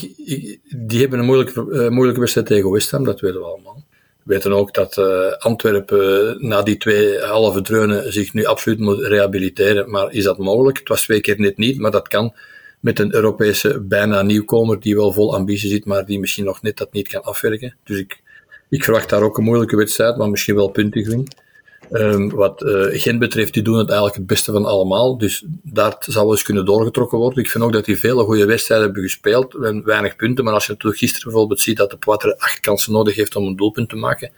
die 0.86 1.00
hebben 1.00 1.18
een 1.18 1.24
moeilijke, 1.24 1.90
moeilijke 1.90 2.20
wedstrijd 2.20 2.46
tegen 2.46 2.70
West 2.70 2.90
Ham, 2.90 3.04
dat 3.04 3.20
weten 3.20 3.40
we 3.40 3.46
allemaal. 3.46 3.84
We 4.26 4.34
weten 4.34 4.52
ook 4.52 4.74
dat 4.74 4.96
uh, 4.96 5.32
Antwerpen 5.32 6.36
na 6.48 6.62
die 6.62 6.76
twee 6.76 7.18
halve 7.18 7.62
dreunen 7.62 8.12
zich 8.12 8.34
nu 8.34 8.44
absoluut 8.44 8.78
moet 8.78 9.00
rehabiliteren. 9.00 9.90
Maar 9.90 10.12
is 10.12 10.24
dat 10.24 10.38
mogelijk? 10.38 10.78
Het 10.78 10.88
was 10.88 11.02
twee 11.02 11.20
keer 11.20 11.40
net 11.40 11.56
niet, 11.56 11.78
maar 11.78 11.90
dat 11.90 12.08
kan 12.08 12.34
met 12.80 12.98
een 12.98 13.14
Europese 13.14 13.80
bijna 13.80 14.22
nieuwkomer 14.22 14.80
die 14.80 14.96
wel 14.96 15.12
vol 15.12 15.34
ambitie 15.34 15.70
zit, 15.70 15.84
maar 15.84 16.04
die 16.04 16.20
misschien 16.20 16.44
nog 16.44 16.62
net 16.62 16.76
dat 16.76 16.92
niet 16.92 17.08
kan 17.08 17.22
afwerken. 17.22 17.76
Dus 17.84 17.98
ik, 17.98 18.20
ik 18.68 18.84
verwacht 18.84 19.08
daar 19.08 19.22
ook 19.22 19.38
een 19.38 19.44
moeilijke 19.44 19.76
wedstrijd, 19.76 20.16
maar 20.16 20.30
misschien 20.30 20.54
wel 20.54 20.68
punten 20.68 21.26
Um, 21.90 22.30
wat 22.30 22.62
uh, 22.62 22.86
Gent 22.90 23.18
betreft, 23.18 23.54
die 23.54 23.62
doen 23.62 23.78
het 23.78 23.86
eigenlijk 23.86 24.16
het 24.16 24.26
beste 24.26 24.52
van 24.52 24.64
allemaal. 24.64 25.18
Dus 25.18 25.44
daar 25.62 25.96
zou 25.98 26.30
eens 26.30 26.42
kunnen 26.42 26.64
doorgetrokken 26.64 27.18
worden. 27.18 27.42
Ik 27.42 27.50
vind 27.50 27.64
ook 27.64 27.72
dat 27.72 27.84
die 27.84 27.98
vele 27.98 28.24
goede 28.24 28.44
wedstrijden 28.44 28.86
hebben 28.86 29.04
gespeeld. 29.04 29.52
Weinig 29.84 30.16
punten. 30.16 30.44
Maar 30.44 30.54
als 30.54 30.66
je 30.66 30.72
natuurlijk 30.72 31.00
gisteren 31.00 31.28
bijvoorbeeld 31.28 31.60
ziet 31.60 31.76
dat 31.76 31.90
de 31.90 31.96
Poitre 31.96 32.38
acht 32.38 32.60
kansen 32.60 32.92
nodig 32.92 33.14
heeft 33.14 33.36
om 33.36 33.46
een 33.46 33.56
doelpunt 33.56 33.88
te 33.88 33.96
maken. 33.96 34.30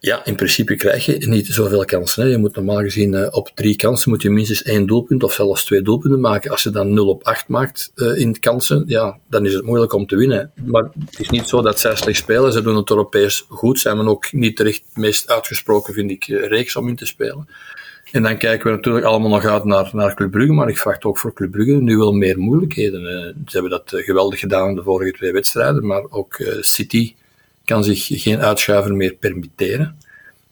Ja, 0.00 0.24
in 0.24 0.34
principe 0.34 0.76
krijg 0.76 1.06
je 1.06 1.26
niet 1.26 1.46
zoveel 1.46 1.84
kansen. 1.84 2.22
Hè. 2.22 2.28
Je 2.28 2.38
moet 2.38 2.54
normaal 2.54 2.80
gezien 2.80 3.12
uh, 3.12 3.26
op 3.30 3.50
drie 3.54 3.76
kansen 3.76 4.10
moet 4.10 4.22
je 4.22 4.30
minstens 4.30 4.62
één 4.62 4.86
doelpunt 4.86 5.22
of 5.22 5.32
zelfs 5.32 5.64
twee 5.64 5.82
doelpunten 5.82 6.20
maken. 6.20 6.50
Als 6.50 6.62
je 6.62 6.70
dan 6.70 6.94
0 6.94 7.08
op 7.08 7.22
8 7.22 7.48
maakt 7.48 7.92
uh, 7.94 8.18
in 8.18 8.40
kansen, 8.40 8.84
ja, 8.86 9.18
dan 9.28 9.46
is 9.46 9.54
het 9.54 9.64
moeilijk 9.64 9.92
om 9.92 10.06
te 10.06 10.16
winnen. 10.16 10.52
Maar 10.64 10.82
het 10.82 11.20
is 11.20 11.30
niet 11.30 11.48
zo 11.48 11.62
dat 11.62 11.80
zij 11.80 11.96
slecht 11.96 12.18
spelen. 12.18 12.52
Ze 12.52 12.62
doen 12.62 12.76
het 12.76 12.90
Europees 12.90 13.44
goed. 13.48 13.80
Zijn 13.80 13.98
we 13.98 14.08
ook 14.08 14.32
niet 14.32 14.56
terecht 14.56 14.82
meest 14.94 15.30
uitgesproken, 15.30 15.94
vind 15.94 16.10
ik, 16.10 16.28
uh, 16.28 16.46
reeks 16.46 16.76
om 16.76 16.88
in 16.88 16.96
te 16.96 17.06
spelen. 17.06 17.48
En 18.12 18.22
dan 18.22 18.36
kijken 18.36 18.70
we 18.70 18.76
natuurlijk 18.76 19.04
allemaal 19.04 19.30
nog 19.30 19.44
uit 19.44 19.64
naar, 19.64 19.90
naar 19.92 20.14
Club 20.14 20.30
Brugge, 20.30 20.52
maar 20.52 20.68
ik 20.68 20.78
verwacht 20.78 21.04
ook 21.04 21.18
voor 21.18 21.32
Club 21.32 21.50
Brugge 21.50 21.72
nu 21.72 21.96
wel 21.96 22.12
meer 22.12 22.38
moeilijkheden. 22.38 23.02
ze 23.46 23.52
hebben 23.52 23.70
dat 23.70 23.92
geweldig 23.94 24.40
gedaan 24.40 24.74
de 24.74 24.82
vorige 24.82 25.12
twee 25.12 25.32
wedstrijden, 25.32 25.86
maar 25.86 26.04
ook 26.10 26.42
City 26.60 27.14
kan 27.68 27.84
zich 27.84 28.06
geen 28.22 28.40
uitschuiver 28.40 28.94
meer 28.94 29.14
permitteren. 29.14 29.98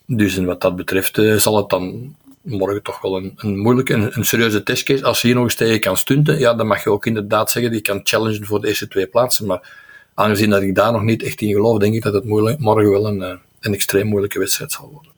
Dus 0.07 0.37
wat 0.37 0.61
dat 0.61 0.77
betreft 0.77 1.19
uh, 1.19 1.37
zal 1.37 1.57
het 1.57 1.69
dan 1.69 2.15
morgen 2.43 2.83
toch 2.83 3.01
wel 3.01 3.17
een, 3.17 3.33
een 3.37 3.59
moeilijke, 3.59 3.95
een, 3.95 4.11
een, 4.13 4.25
serieuze 4.25 4.63
testcase. 4.63 5.05
Als 5.05 5.21
je 5.21 5.27
hier 5.27 5.37
nog 5.37 5.45
eens 5.45 5.55
tegen 5.55 5.81
kan 5.81 5.97
stunten, 5.97 6.39
ja, 6.39 6.55
dan 6.55 6.67
mag 6.67 6.85
je 6.85 6.91
ook 6.91 7.07
inderdaad 7.07 7.51
zeggen, 7.51 7.73
die 7.73 7.81
kan 7.81 8.01
challengen 8.03 8.47
voor 8.47 8.61
de 8.61 8.69
eerste 8.69 8.89
twee 8.89 9.07
plaatsen. 9.07 9.47
Maar 9.47 9.71
aangezien 10.15 10.51
dat 10.51 10.63
ik 10.63 10.75
daar 10.75 10.93
nog 10.93 11.03
niet 11.03 11.23
echt 11.23 11.41
in 11.41 11.53
geloof, 11.53 11.79
denk 11.79 11.95
ik 11.95 12.03
dat 12.03 12.15
het 12.15 12.25
morgen 12.59 12.91
wel 12.91 13.07
een, 13.07 13.23
eh, 13.23 13.37
een 13.61 13.75
extreem 13.75 14.07
moeilijke 14.07 14.39
wedstrijd 14.39 14.73
zal 14.73 14.91
worden. 14.93 15.13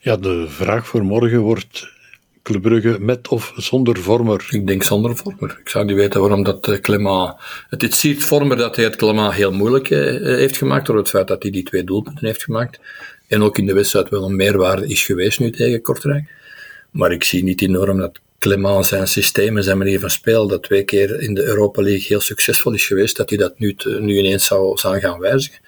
Ja, 0.00 0.16
de 0.16 0.46
vraag 0.48 0.86
voor 0.86 1.04
morgen 1.04 1.40
wordt 1.40 1.90
Club 2.42 2.62
Brugge 2.62 2.96
met 3.00 3.28
of 3.28 3.52
zonder 3.56 3.96
Vormer? 3.96 4.46
Ik 4.50 4.66
denk 4.66 4.82
zonder 4.82 5.16
Vormer. 5.16 5.58
Ik 5.60 5.68
zou 5.68 5.84
niet 5.84 5.96
weten 5.96 6.20
waarom 6.20 6.42
dat 6.42 6.68
uh, 6.68 6.78
Clement... 6.78 7.34
Het 7.68 7.82
is 7.82 8.00
ziet 8.00 8.24
Vormer 8.24 8.56
dat 8.56 8.76
hij 8.76 8.84
het 8.84 8.96
Clement 8.96 9.34
heel 9.34 9.52
moeilijk 9.52 9.90
uh, 9.90 9.98
heeft 10.36 10.56
gemaakt 10.56 10.86
door 10.86 10.96
het 10.96 11.08
feit 11.08 11.28
dat 11.28 11.42
hij 11.42 11.50
die 11.50 11.62
twee 11.62 11.84
doelpunten 11.84 12.26
heeft 12.26 12.42
gemaakt. 12.42 12.80
En 13.26 13.42
ook 13.42 13.58
in 13.58 13.66
de 13.66 13.72
wedstrijd 13.72 14.08
wel 14.08 14.24
een 14.24 14.36
meerwaarde 14.36 14.86
is 14.86 15.04
geweest 15.04 15.40
nu 15.40 15.50
tegen 15.50 15.82
Kortrijk. 15.82 16.24
Maar 16.90 17.12
ik 17.12 17.24
zie 17.24 17.42
niet 17.42 17.62
enorm 17.62 17.98
dat 17.98 18.18
Clement 18.38 18.86
zijn 18.86 19.08
systeem 19.08 19.56
en 19.56 19.64
zijn 19.64 19.78
manier 19.78 20.00
van 20.00 20.10
spelen, 20.10 20.48
dat 20.48 20.62
twee 20.62 20.84
keer 20.84 21.20
in 21.20 21.34
de 21.34 21.44
Europa 21.44 21.82
League 21.82 22.06
heel 22.06 22.20
succesvol 22.20 22.72
is 22.72 22.86
geweest, 22.86 23.16
dat 23.16 23.28
hij 23.28 23.38
dat 23.38 23.58
nu, 23.58 23.76
nu 24.00 24.18
ineens 24.18 24.44
zou, 24.44 24.78
zou 24.78 25.00
gaan 25.00 25.18
wijzigen. 25.18 25.58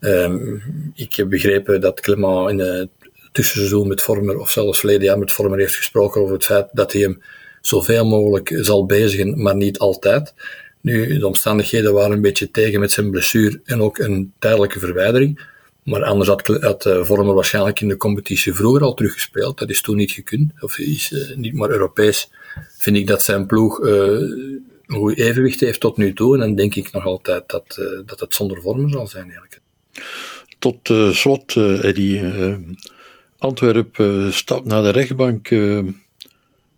Um, 0.00 0.62
ik 0.94 1.14
heb 1.14 1.28
begrepen 1.28 1.80
dat 1.80 2.00
Clement 2.00 2.50
in 2.50 2.56
de 2.56 2.88
tussenseizoen 3.34 3.88
met 3.88 4.02
Vormer, 4.02 4.38
of 4.38 4.50
zelfs 4.50 4.78
verleden 4.78 5.04
jaar 5.04 5.18
met 5.18 5.32
Vormer 5.32 5.58
heeft 5.58 5.76
gesproken 5.76 6.20
over 6.20 6.34
het 6.34 6.44
feit 6.44 6.68
dat 6.72 6.92
hij 6.92 7.02
hem 7.02 7.22
zoveel 7.60 8.06
mogelijk 8.06 8.58
zal 8.60 8.86
bezigen, 8.86 9.42
maar 9.42 9.56
niet 9.56 9.78
altijd. 9.78 10.34
Nu, 10.80 11.18
de 11.18 11.26
omstandigheden 11.26 11.92
waren 11.92 12.12
een 12.12 12.20
beetje 12.20 12.50
tegen 12.50 12.80
met 12.80 12.92
zijn 12.92 13.10
blessure 13.10 13.60
en 13.64 13.82
ook 13.82 13.98
een 13.98 14.32
tijdelijke 14.38 14.78
verwijdering. 14.78 15.52
Maar 15.82 16.04
anders 16.04 16.28
had, 16.28 16.86
uh, 16.86 17.04
Vormer 17.04 17.34
waarschijnlijk 17.34 17.80
in 17.80 17.88
de 17.88 17.96
competitie 17.96 18.54
vroeger 18.54 18.82
al 18.82 18.94
teruggespeeld. 18.94 19.58
Dat 19.58 19.70
is 19.70 19.80
toen 19.80 19.96
niet 19.96 20.10
gekund, 20.10 20.52
of 20.60 20.78
is 20.78 21.10
uh, 21.10 21.36
niet 21.36 21.54
maar 21.54 21.70
Europees. 21.70 22.30
Vind 22.78 22.96
ik 22.96 23.06
dat 23.06 23.22
zijn 23.22 23.46
ploeg 23.46 23.80
uh, 23.80 23.90
een 24.86 24.96
goed 24.96 25.16
evenwicht 25.16 25.60
heeft 25.60 25.80
tot 25.80 25.96
nu 25.96 26.12
toe. 26.12 26.34
En 26.34 26.40
dan 26.40 26.54
denk 26.54 26.74
ik 26.74 26.92
nog 26.92 27.04
altijd 27.04 27.48
dat, 27.48 27.80
dat 28.06 28.20
het 28.20 28.34
zonder 28.34 28.60
Vormer 28.60 28.90
zal 28.90 29.06
zijn 29.06 29.24
eigenlijk. 29.24 29.60
Tot 30.58 30.90
slot, 31.16 31.56
Eddie. 31.56 32.22
Antwerpen 33.44 34.32
stapt 34.32 34.64
naar 34.64 34.82
de 34.82 34.90
rechtbank. 34.90 35.48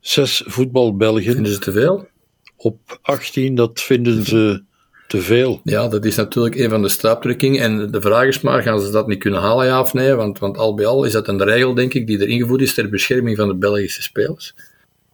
zes 0.00 0.42
voetbalbelgen. 0.46 1.32
Vinden 1.32 1.52
ze 1.52 1.58
te 1.58 1.72
veel? 1.72 2.08
Op 2.56 2.98
18, 3.02 3.54
dat 3.54 3.80
vinden 3.80 4.24
ze 4.24 4.62
te 5.08 5.20
veel. 5.20 5.60
Ja, 5.64 5.88
dat 5.88 6.04
is 6.04 6.16
natuurlijk 6.16 6.54
een 6.54 6.70
van 6.70 6.82
de 6.82 6.88
straapdrukkingen. 6.88 7.62
En 7.62 7.90
de 7.90 8.00
vraag 8.00 8.26
is 8.26 8.40
maar, 8.40 8.62
gaan 8.62 8.80
ze 8.80 8.90
dat 8.90 9.06
niet 9.06 9.18
kunnen 9.18 9.40
halen, 9.40 9.66
ja 9.66 9.80
of 9.80 9.92
nee? 9.92 10.14
Want, 10.14 10.38
want 10.38 10.56
al 10.58 10.74
bij 10.74 10.86
al 10.86 11.04
is 11.04 11.12
dat 11.12 11.28
een 11.28 11.42
regel, 11.42 11.74
denk 11.74 11.94
ik, 11.94 12.06
die 12.06 12.18
er 12.18 12.28
ingevoerd 12.28 12.60
is 12.60 12.74
ter 12.74 12.88
bescherming 12.88 13.36
van 13.36 13.48
de 13.48 13.54
Belgische 13.54 14.02
spelers. 14.02 14.54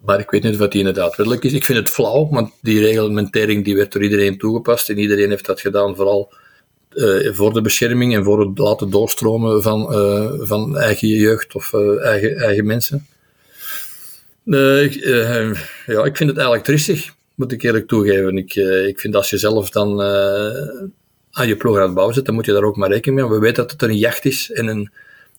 Maar 0.05 0.21
ik 0.21 0.31
weet 0.31 0.43
niet 0.43 0.61
of 0.61 0.69
die 0.69 0.81
inderdaad 0.81 1.17
wettelijk 1.17 1.45
is. 1.45 1.53
Ik 1.53 1.65
vind 1.65 1.79
het 1.79 1.89
flauw, 1.89 2.29
want 2.29 2.53
die 2.63 2.81
reglementering 2.81 3.65
die 3.65 3.77
werd 3.77 3.93
door 3.93 4.03
iedereen 4.03 4.39
toegepast. 4.39 4.89
En 4.89 4.99
iedereen 4.99 5.31
heeft 5.31 5.47
dat 5.47 5.61
gedaan, 5.61 5.97
vooral 5.97 6.33
uh, 6.95 7.33
voor 7.33 7.53
de 7.53 7.61
bescherming 7.61 8.15
en 8.15 8.25
voor 8.25 8.41
het 8.41 8.59
laten 8.59 8.91
doorstromen 8.91 9.63
van, 9.63 9.95
uh, 9.95 10.33
van 10.39 10.79
eigen 10.79 11.09
jeugd 11.09 11.55
of 11.55 11.73
uh, 11.73 12.05
eigen, 12.05 12.37
eigen 12.37 12.67
mensen. 12.67 13.07
Ik, 14.45 14.95
ja, 15.87 16.05
ik 16.05 16.17
vind 16.17 16.29
het 16.29 16.37
eigenlijk 16.39 16.65
tristig 16.65 17.15
moet 17.35 17.53
ik 17.53 17.63
eerlijk 17.63 17.89
toegeven. 17.89 18.37
Ik, 18.37 18.55
ik 18.87 19.01
vind 19.01 19.15
als 19.15 19.31
je 19.31 19.39
zelf 19.39 19.71
dan 19.71 20.01
aan 21.33 21.49
je 21.49 21.57
ploeg 21.57 21.77
aan 21.77 21.83
het 21.83 21.95
bouwen 21.95 22.15
zit, 22.15 22.25
dan 22.25 22.35
moet 22.35 22.47
je 22.47 22.53
daar 22.53 22.65
ook 22.65 22.77
maar 22.77 22.91
rekening 22.91 23.21
mee. 23.21 23.31
We 23.31 23.39
weten 23.39 23.63
dat 23.63 23.71
het 23.71 23.83
een 23.83 23.97
jacht 23.97 24.25
is 24.25 24.51
en 24.51 24.67
een, 24.67 24.91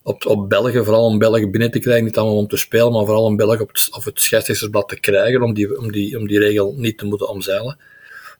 op, 0.02 0.26
op 0.26 0.48
Belgen, 0.48 0.84
vooral 0.84 1.04
om 1.04 1.18
Belgen 1.18 1.50
binnen 1.50 1.70
te 1.70 1.78
krijgen, 1.78 2.04
niet 2.04 2.18
allemaal 2.18 2.36
om 2.36 2.46
te 2.46 2.56
spelen, 2.56 2.92
maar 2.92 3.04
vooral 3.04 3.24
om 3.24 3.36
Belgen 3.36 3.60
op 3.60 3.68
het, 3.68 3.88
op 3.90 4.04
het 4.04 4.20
scheidsrechtersblad 4.20 4.88
te 4.88 5.00
krijgen, 5.00 5.42
om 5.42 5.54
die, 5.54 5.78
om, 5.78 5.92
die, 5.92 6.18
om 6.18 6.26
die 6.26 6.38
regel 6.38 6.74
niet 6.76 6.98
te 6.98 7.04
moeten 7.04 7.28
omzeilen. 7.28 7.78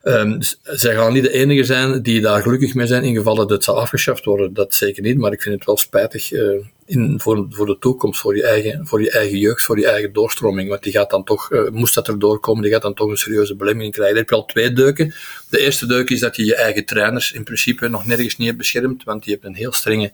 Dus 0.05 0.59
zij 0.63 0.95
gaan 0.95 1.13
niet 1.13 1.23
de 1.23 1.33
enige 1.33 1.65
zijn 1.65 2.03
die 2.03 2.21
daar 2.21 2.43
gelukkig 2.43 2.75
mee 2.75 2.87
zijn 2.87 3.05
in 3.05 3.15
geval 3.15 3.35
dat 3.35 3.51
het 3.51 3.65
zal 3.65 3.81
afgeschaft 3.81 4.25
worden. 4.25 4.55
Dat 4.55 4.75
zeker 4.75 5.03
niet, 5.03 5.19
maar 5.19 5.33
ik 5.33 5.43
vind 5.43 5.55
het 5.55 5.65
wel 5.65 5.77
spijtig 5.77 6.33
uh, 6.33 6.61
in, 6.85 7.21
voor, 7.21 7.47
voor 7.51 7.67
de 7.67 7.79
toekomst, 7.79 8.21
voor 8.21 8.37
je, 8.37 8.47
eigen, 8.47 8.87
voor 8.87 9.03
je 9.03 9.11
eigen 9.11 9.39
jeugd, 9.39 9.63
voor 9.63 9.79
je 9.79 9.87
eigen 9.87 10.13
doorstroming. 10.13 10.69
Want 10.69 10.83
die 10.83 10.93
gaat 10.93 11.11
dan 11.11 11.25
toch, 11.25 11.53
uh, 11.53 11.71
moest 11.71 11.95
dat 11.95 12.09
er 12.09 12.19
doorkomen, 12.19 12.63
die 12.63 12.73
gaat 12.73 12.83
dan 12.83 12.95
toch 12.95 13.11
een 13.11 13.17
serieuze 13.17 13.57
belemmering 13.57 13.93
krijgen. 13.93 14.15
Dan 14.15 14.25
heb 14.25 14.33
je 14.33 14.41
al 14.41 14.47
twee 14.47 14.73
deuken. 14.73 15.15
De 15.51 15.59
eerste 15.59 15.87
deuk 15.87 16.11
is 16.11 16.21
dat 16.21 16.37
je 16.37 16.45
je 16.45 16.55
eigen 16.55 16.85
trainers 16.85 17.33
in 17.33 17.45
principe 17.45 17.89
nog 17.89 18.07
nergens 18.07 18.37
niet 18.37 18.73
hebt 18.75 19.05
want 19.05 19.23
die 19.25 19.33
hebben 19.33 19.51
een 19.51 19.57
heel 19.57 19.73
strenge 19.73 20.13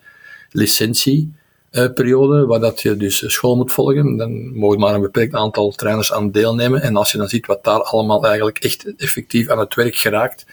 licentie. 0.50 1.32
Uh, 1.72 1.92
periode, 1.94 2.46
waar 2.46 2.60
dat 2.60 2.80
je 2.80 2.96
dus 2.96 3.32
school 3.32 3.56
moet 3.56 3.72
volgen. 3.72 4.16
Dan 4.16 4.58
mogen 4.58 4.78
maar 4.78 4.94
een 4.94 5.00
beperkt 5.00 5.34
aantal 5.34 5.70
trainers 5.70 6.12
aan 6.12 6.30
deelnemen. 6.30 6.82
En 6.82 6.96
als 6.96 7.12
je 7.12 7.18
dan 7.18 7.28
ziet 7.28 7.46
wat 7.46 7.64
daar 7.64 7.82
allemaal 7.82 8.24
eigenlijk 8.24 8.58
echt 8.58 8.94
effectief 8.96 9.48
aan 9.48 9.58
het 9.58 9.74
werk 9.74 9.96
geraakt, 9.96 10.46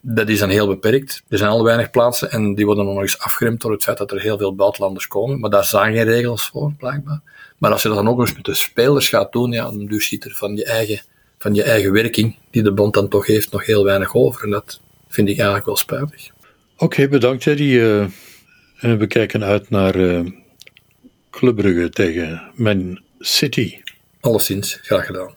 dat 0.00 0.28
is 0.28 0.38
dan 0.38 0.48
heel 0.48 0.66
beperkt. 0.66 1.22
Er 1.28 1.38
zijn 1.38 1.50
al 1.50 1.64
weinig 1.64 1.90
plaatsen 1.90 2.30
en 2.30 2.54
die 2.54 2.66
worden 2.66 2.84
nog 2.84 3.00
eens 3.00 3.18
afgeremd 3.18 3.60
door 3.60 3.72
het 3.72 3.82
feit 3.82 3.98
dat 3.98 4.10
er 4.10 4.20
heel 4.20 4.38
veel 4.38 4.54
buitenlanders 4.54 5.06
komen. 5.06 5.40
Maar 5.40 5.50
daar 5.50 5.64
zijn 5.64 5.94
geen 5.94 6.04
regels 6.04 6.46
voor, 6.46 6.72
blijkbaar. 6.78 7.20
Maar 7.58 7.72
als 7.72 7.82
je 7.82 7.88
dat 7.88 7.96
dan 7.96 8.08
ook 8.08 8.20
eens 8.20 8.34
met 8.34 8.44
de 8.44 8.54
spelers 8.54 9.08
gaat 9.08 9.32
doen, 9.32 9.52
ja, 9.52 9.64
dan 9.64 9.86
dus 9.86 10.06
ziet 10.06 10.24
er 10.24 10.34
van 10.34 10.56
je 10.56 10.64
eigen, 10.64 11.00
van 11.38 11.54
je 11.54 11.62
eigen 11.62 11.92
werking, 11.92 12.36
die 12.50 12.62
de 12.62 12.72
bond 12.72 12.94
dan 12.94 13.08
toch 13.08 13.26
heeft, 13.26 13.52
nog 13.52 13.66
heel 13.66 13.84
weinig 13.84 14.14
over. 14.14 14.44
En 14.44 14.50
dat 14.50 14.80
vind 15.08 15.28
ik 15.28 15.36
eigenlijk 15.36 15.66
wel 15.66 15.76
spijtig. 15.76 16.30
Oké, 16.76 17.08
bedankt 17.08 17.46
Eddie. 17.46 17.78
Uh, 17.78 18.04
en 18.80 18.98
we 18.98 19.06
kijken 19.06 19.44
uit 19.44 19.70
naar 19.70 19.96
uh, 19.96 20.30
Club 21.30 21.56
Brugge 21.56 21.90
tegen 21.90 22.50
Man 22.54 23.00
City. 23.18 23.82
Alleszins, 24.20 24.78
graag 24.82 25.06
gedaan. 25.06 25.32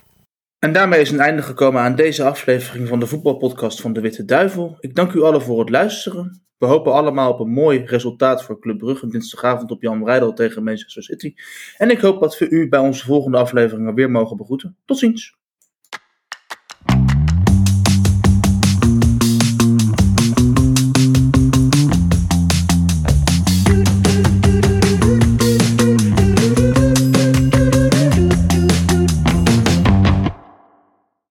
En 0.59 0.73
daarmee 0.73 1.01
is 1.01 1.11
een 1.11 1.19
einde 1.19 1.41
gekomen 1.41 1.81
aan 1.81 1.95
deze 1.95 2.23
aflevering 2.23 2.87
van 2.87 2.99
de 2.99 3.07
voetbalpodcast 3.07 3.81
van 3.81 3.93
de 3.93 4.01
Witte 4.01 4.25
Duivel. 4.25 4.77
Ik 4.79 4.95
dank 4.95 5.13
u 5.13 5.21
allen 5.21 5.41
voor 5.41 5.59
het 5.59 5.69
luisteren. 5.69 6.43
We 6.57 6.65
hopen 6.65 6.93
allemaal 6.93 7.31
op 7.31 7.39
een 7.39 7.51
mooi 7.51 7.83
resultaat 7.85 8.43
voor 8.43 8.59
Club 8.59 8.77
Brugge 8.77 9.07
dinsdagavond 9.07 9.71
op 9.71 9.81
Jan 9.81 10.05
Rijdel 10.05 10.33
tegen 10.33 10.63
Manchester 10.63 11.03
City. 11.03 11.33
En 11.77 11.89
ik 11.89 11.99
hoop 11.99 12.21
dat 12.21 12.37
we 12.37 12.49
u 12.49 12.69
bij 12.69 12.79
onze 12.79 13.05
volgende 13.05 13.37
afleveringen 13.37 13.95
weer 13.95 14.11
mogen 14.11 14.37
begroeten. 14.37 14.77
Tot 14.85 14.97
ziens. 14.97 15.37